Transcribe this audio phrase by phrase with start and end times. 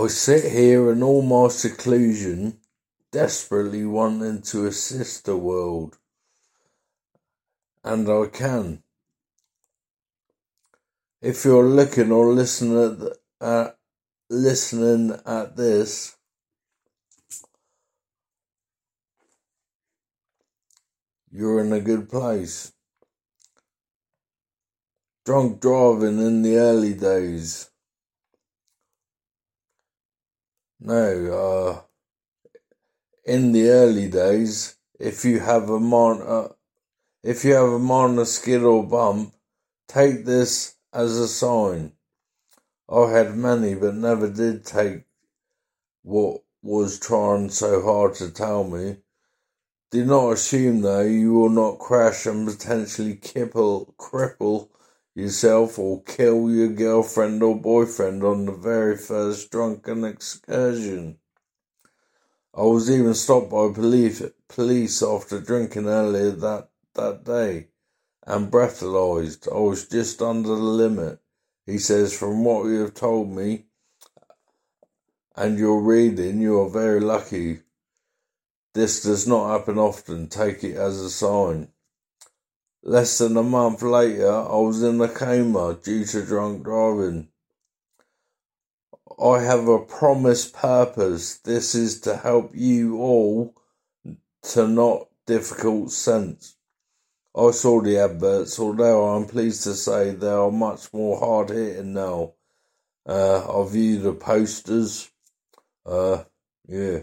[0.00, 2.58] I sit here in all my seclusion,
[3.12, 5.98] desperately wanting to assist the world.
[7.84, 8.82] And I can.
[11.20, 13.70] If you're looking or listening at, at uh,
[14.30, 16.16] listening at this,
[21.30, 22.72] you're in a good place.
[25.26, 27.69] Drunk driving in the early days.
[30.82, 31.26] No,
[31.76, 31.82] uh,
[33.26, 36.48] in the early days, if you have a mon, uh,
[37.22, 39.34] if you have a minor skid or bump,
[39.88, 41.92] take this as a sign.
[42.88, 45.02] I had many, but never did take
[46.02, 48.96] what was trying so hard to tell me.
[49.90, 54.69] Do not assume, though, you will not crash and potentially cripple, cripple
[55.14, 61.18] yourself or kill your girlfriend or boyfriend on the very first drunken excursion.
[62.54, 67.68] I was even stopped by police, after drinking earlier that, that day
[68.26, 69.50] and breathalyzed.
[69.52, 71.20] I was just under the limit.
[71.66, 73.66] He says, From what you have told me
[75.36, 77.60] and your reading, you are very lucky.
[78.74, 80.28] This does not happen often.
[80.28, 81.68] Take it as a sign.
[82.82, 87.28] Less than a month later, I was in a coma due to drunk driving.
[89.22, 91.38] I have a promised purpose.
[91.38, 93.54] This is to help you all
[94.42, 96.56] to not difficult sense.
[97.36, 101.92] I saw the adverts, although I'm pleased to say they are much more hard hitting
[101.92, 102.32] now.
[103.06, 105.10] Uh, I view the posters.
[105.84, 106.24] Uh,
[106.66, 107.00] yeah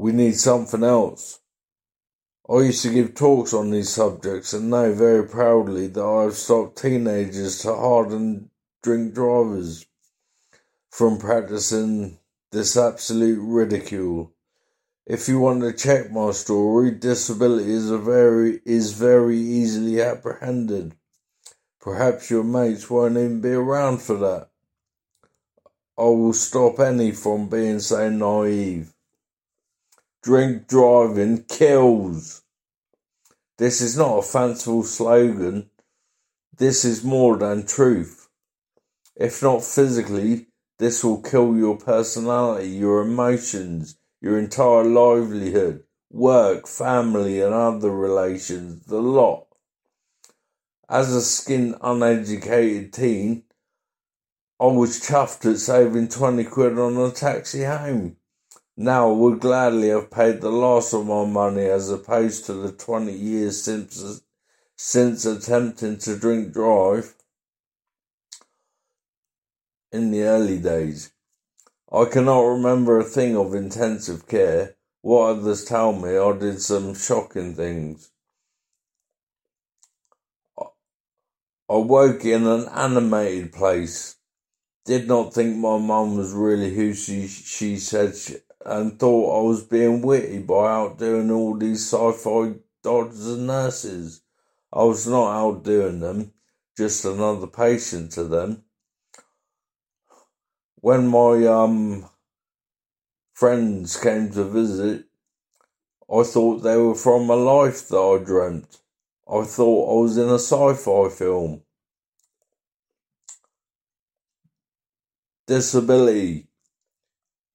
[0.00, 1.40] we need something else.
[2.50, 6.34] I used to give talks on these subjects and know very proudly that I have
[6.34, 8.50] stopped teenagers to hardened
[8.82, 9.86] drink drivers
[10.90, 12.18] from practicing
[12.50, 14.32] this absolute ridicule.
[15.06, 20.96] If you want to check my story, disability is very is very easily apprehended.
[21.80, 24.48] Perhaps your mates won't even be around for that.
[25.96, 28.92] I will stop any from being so naive.
[30.22, 32.42] Drink driving kills.
[33.56, 35.70] This is not a fanciful slogan.
[36.54, 38.28] This is more than truth.
[39.16, 40.48] If not physically,
[40.78, 48.84] this will kill your personality, your emotions, your entire livelihood, work, family, and other relations,
[48.84, 49.46] the lot.
[50.86, 53.44] As a skin uneducated teen,
[54.60, 58.16] I was chuffed at saving 20 quid on a taxi home.
[58.76, 63.12] Now would gladly have paid the loss of my money as opposed to the 20
[63.12, 64.22] years since,
[64.76, 67.14] since attempting to drink drive
[69.92, 71.12] in the early days.
[71.92, 74.76] I cannot remember a thing of intensive care.
[75.02, 78.10] What others tell me, I did some shocking things.
[80.58, 84.16] I woke in an animated place.
[84.84, 89.48] Did not think my mum was really who she, she said she, and thought I
[89.48, 94.22] was being witty by outdoing all these sci-fi doctors and nurses.
[94.72, 96.32] I was not outdoing them,
[96.76, 98.64] just another patient to them.
[100.76, 102.08] When my um
[103.34, 105.06] friends came to visit,
[106.12, 108.78] I thought they were from a life that I dreamt.
[109.28, 111.62] I thought I was in a sci-fi film.
[115.46, 116.49] Disability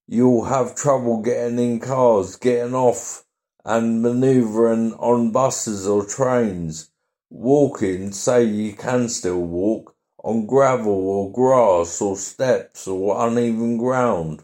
[0.08, 3.24] you'll have trouble getting in cars, getting off,
[3.64, 6.92] and manoeuvring on buses or trains.
[7.30, 14.44] Walking, say you can still walk, on gravel or grass or steps or uneven ground.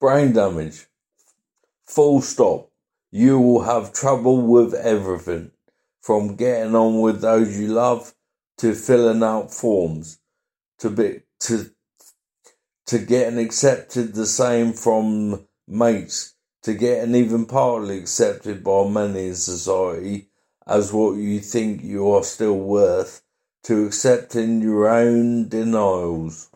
[0.00, 0.86] Brain damage.
[1.86, 2.70] Full stop.
[3.10, 5.50] You will have trouble with everything,
[6.00, 8.14] from getting on with those you love
[8.58, 10.18] to filling out forms,
[10.78, 11.70] to be to
[12.92, 18.86] to get getting accepted the same from mates, to get getting even partly accepted by
[18.86, 20.28] many in society
[20.66, 23.22] as what you think you are still worth,
[23.62, 26.50] to accepting your own denials.